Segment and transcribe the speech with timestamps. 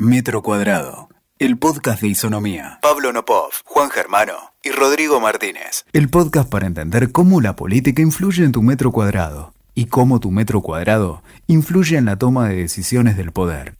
[0.00, 1.08] Metro Cuadrado,
[1.38, 2.80] el podcast de Isonomía.
[2.82, 5.84] Pablo Nopov, Juan Germano y Rodrigo Martínez.
[5.92, 10.32] El podcast para entender cómo la política influye en tu metro cuadrado y cómo tu
[10.32, 13.76] metro cuadrado influye en la toma de decisiones del poder.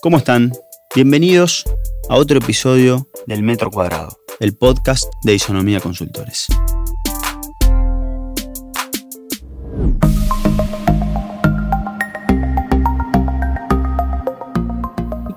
[0.00, 0.52] ¿Cómo están?
[0.94, 1.64] Bienvenidos
[2.08, 6.46] a otro episodio del Metro Cuadrado, el podcast de Isonomía Consultores.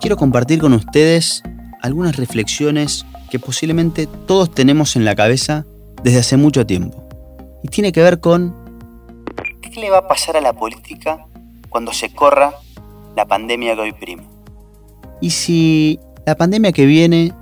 [0.06, 1.42] Quiero compartir con ustedes
[1.82, 5.66] algunas reflexiones que posiblemente todos tenemos en la cabeza
[6.04, 7.10] desde hace mucho tiempo.
[7.64, 8.56] Y tiene que ver con
[9.64, 11.26] qué le va a pasar a la política
[11.70, 12.54] cuando se corra
[13.16, 14.22] la pandemia que hoy prima.
[15.22, 17.34] Y si la pandemia que viene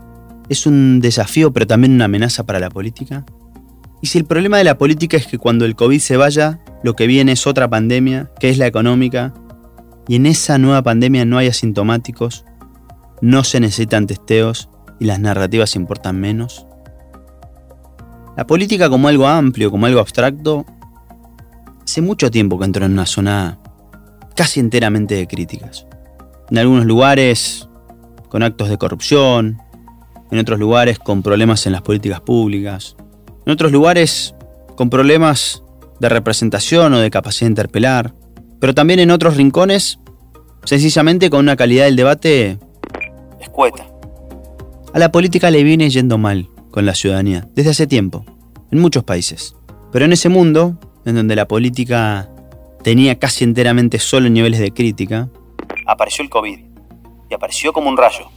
[0.47, 3.25] es un desafío pero también una amenaza para la política.
[4.01, 6.95] Y si el problema de la política es que cuando el COVID se vaya, lo
[6.95, 9.33] que viene es otra pandemia, que es la económica,
[10.07, 12.45] y en esa nueva pandemia no hay asintomáticos,
[13.23, 14.67] no se necesitan testeos
[14.99, 16.67] y las narrativas importan menos.
[18.35, 20.65] La política como algo amplio, como algo abstracto,
[21.85, 23.59] hace mucho tiempo que entró en una zona
[24.35, 25.87] casi enteramente de críticas.
[26.51, 27.69] En algunos lugares
[28.27, 29.57] con actos de corrupción,
[30.29, 32.97] en otros lugares con problemas en las políticas públicas,
[33.45, 34.35] en otros lugares
[34.75, 35.63] con problemas
[36.01, 38.13] de representación o de capacidad de interpelar,
[38.59, 39.99] pero también en otros rincones
[40.65, 42.59] sencillamente con una calidad del debate
[43.43, 43.87] escueta.
[44.93, 48.25] A la política le viene yendo mal con la ciudadanía desde hace tiempo,
[48.71, 49.55] en muchos países.
[49.91, 52.29] Pero en ese mundo, en donde la política
[52.83, 55.29] tenía casi enteramente solo niveles de crítica,
[55.85, 56.59] apareció el COVID
[57.29, 58.27] y apareció como un rayo.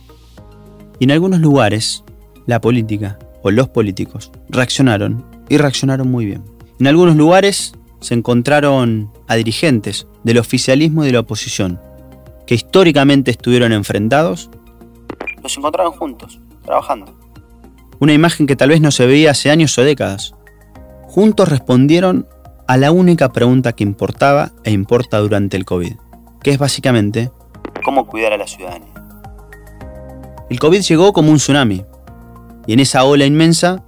[0.99, 2.05] Y en algunos lugares,
[2.47, 6.43] la política o los políticos reaccionaron y reaccionaron muy bien.
[6.79, 11.81] En algunos lugares se encontraron a dirigentes del oficialismo y de la oposición,
[12.47, 14.51] que históricamente estuvieron enfrentados
[15.47, 17.15] los encontraron juntos, trabajando.
[18.01, 20.35] Una imagen que tal vez no se veía hace años o décadas.
[21.07, 22.27] Juntos respondieron
[22.67, 25.95] a la única pregunta que importaba e importa durante el COVID,
[26.43, 27.31] que es básicamente
[27.85, 28.93] cómo cuidar a la ciudadanía.
[30.51, 31.85] El COVID llegó como un tsunami,
[32.67, 33.85] y en esa ola inmensa,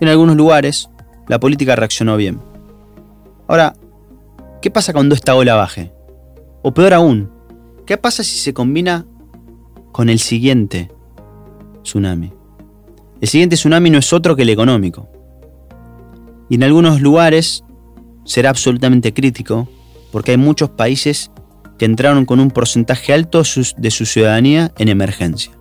[0.00, 0.90] en algunos lugares,
[1.28, 2.40] la política reaccionó bien.
[3.46, 3.74] Ahora,
[4.60, 5.92] ¿qué pasa cuando esta ola baje?
[6.62, 7.30] O peor aún,
[7.86, 9.06] ¿qué pasa si se combina
[9.92, 10.90] con el siguiente
[11.82, 12.32] tsunami.
[13.20, 15.08] El siguiente tsunami no es otro que el económico.
[16.48, 17.64] Y en algunos lugares
[18.24, 19.68] será absolutamente crítico
[20.12, 21.30] porque hay muchos países
[21.78, 23.42] que entraron con un porcentaje alto
[23.76, 25.52] de su ciudadanía en emergencia.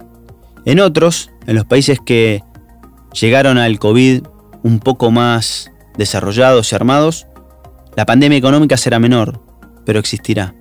[0.66, 2.44] En otros, en los países que
[3.14, 4.24] llegaron al COVID
[4.64, 7.28] un poco más desarrollados y armados,
[7.96, 9.42] la pandemia económica será menor,
[9.86, 10.54] pero existirá.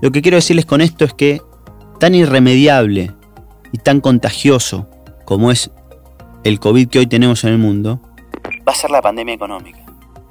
[0.00, 1.42] Lo que quiero decirles con esto es que
[2.00, 3.12] tan irremediable
[3.70, 4.88] y tan contagioso
[5.26, 5.70] como es
[6.42, 8.00] el COVID que hoy tenemos en el mundo,
[8.66, 9.78] va a ser la pandemia económica.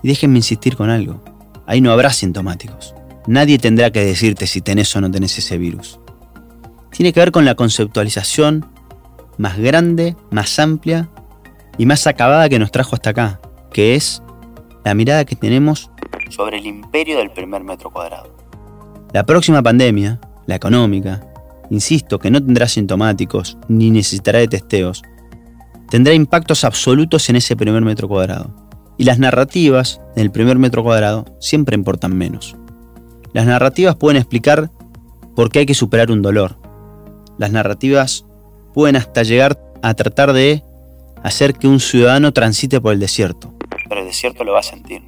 [0.01, 1.23] Y déjenme insistir con algo.
[1.67, 2.95] Ahí no habrá sintomáticos.
[3.27, 5.99] Nadie tendrá que decirte si tenés o no tenés ese virus.
[6.89, 8.65] Tiene que ver con la conceptualización
[9.37, 11.07] más grande, más amplia
[11.77, 13.39] y más acabada que nos trajo hasta acá,
[13.71, 14.23] que es
[14.83, 15.91] la mirada que tenemos
[16.29, 18.35] sobre el imperio del primer metro cuadrado.
[19.13, 21.28] La próxima pandemia, la económica,
[21.69, 25.03] insisto, que no tendrá sintomáticos ni necesitará de testeos,
[25.89, 28.53] tendrá impactos absolutos en ese primer metro cuadrado.
[28.97, 32.55] Y las narrativas en el primer metro cuadrado siempre importan menos.
[33.33, 34.71] Las narrativas pueden explicar
[35.35, 36.57] por qué hay que superar un dolor.
[37.37, 38.25] Las narrativas
[38.73, 40.63] pueden hasta llegar a tratar de
[41.23, 43.53] hacer que un ciudadano transite por el desierto.
[43.87, 45.01] Pero el desierto lo va a sentir.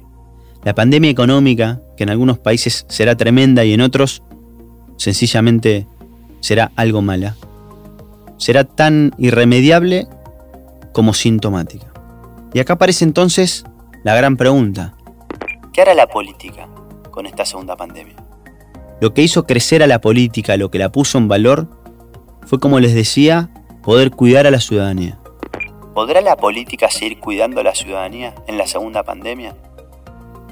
[0.64, 4.22] La pandemia económica, que en algunos países será tremenda y en otros
[4.96, 5.86] sencillamente
[6.42, 7.36] será algo mala.
[8.36, 10.06] Será tan irremediable
[10.92, 11.86] como sintomática.
[12.52, 13.64] Y acá aparece entonces
[14.02, 14.94] la gran pregunta.
[15.72, 16.68] ¿Qué hará la política
[17.10, 18.16] con esta segunda pandemia?
[19.00, 21.68] Lo que hizo crecer a la política, lo que la puso en valor,
[22.46, 23.48] fue como les decía,
[23.82, 25.18] poder cuidar a la ciudadanía.
[25.94, 29.56] ¿Podrá la política seguir cuidando a la ciudadanía en la segunda pandemia?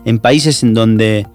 [0.05, 1.26] En países en donde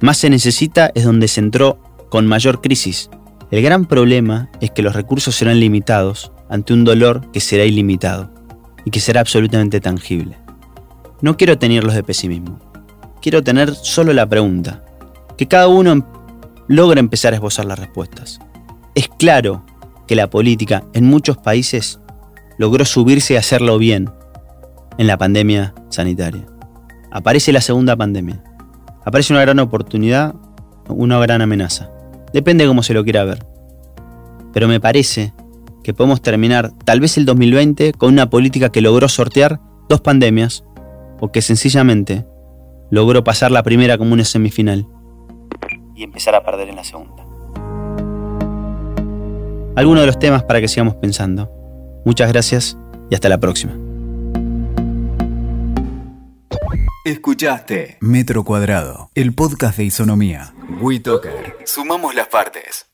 [0.00, 1.78] más se necesita es donde se entró
[2.10, 3.10] con mayor crisis,
[3.50, 8.30] el gran problema es que los recursos serán limitados ante un dolor que será ilimitado
[8.84, 10.36] y que será absolutamente tangible.
[11.20, 12.58] No quiero tenerlos de pesimismo.
[13.20, 14.84] Quiero tener solo la pregunta.
[15.36, 16.02] Que cada uno em-,
[16.68, 18.40] logre empezar a esbozar las respuestas.
[18.94, 19.64] Es claro
[20.06, 22.00] que la política en muchos países
[22.56, 24.10] logró subirse y hacerlo bien
[24.96, 26.46] en la pandemia sanitaria.
[27.10, 28.42] Aparece la segunda pandemia.
[29.04, 30.34] Aparece una gran oportunidad,
[30.88, 31.90] una gran amenaza.
[32.32, 33.44] Depende de cómo se lo quiera ver.
[34.52, 35.32] Pero me parece
[35.82, 40.64] que podemos terminar tal vez el 2020 con una política que logró sortear dos pandemias
[41.20, 42.24] o que sencillamente
[42.90, 44.86] logró pasar la primera como una semifinal
[45.94, 47.24] y empezar a perder en la segunda.
[49.76, 51.50] Algunos de los temas para que sigamos pensando.
[52.04, 52.76] Muchas gracias
[53.10, 53.89] y hasta la próxima.
[57.10, 60.54] Escuchaste Metro Cuadrado, el podcast de Isonomía.
[60.80, 61.56] WeToker.
[61.64, 62.90] Sumamos las partes.